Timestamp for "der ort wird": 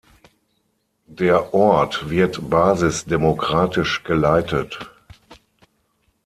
1.05-2.49